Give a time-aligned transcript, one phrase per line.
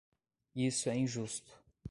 [0.55, 1.61] Isso é injusto.